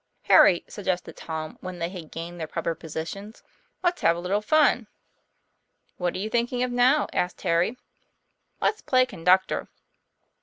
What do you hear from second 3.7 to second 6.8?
"let's have a little fun." "What are you thinking of